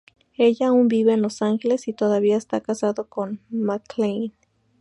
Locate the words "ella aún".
0.35-0.87